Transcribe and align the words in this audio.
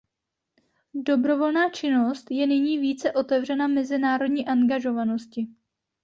Dobrovolná 0.93 1.69
činnost 1.69 2.31
je 2.31 2.47
nyní 2.47 2.77
více 2.77 3.11
otevřena 3.11 3.67
mezinárodní 3.67 4.47
angažovanosti. 4.47 5.47